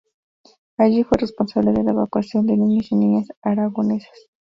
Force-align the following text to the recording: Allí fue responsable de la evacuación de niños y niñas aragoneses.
Allí 0.79 1.03
fue 1.03 1.19
responsable 1.19 1.73
de 1.73 1.83
la 1.83 1.91
evacuación 1.91 2.47
de 2.47 2.57
niños 2.57 2.91
y 2.91 2.95
niñas 2.95 3.27
aragoneses. 3.43 4.31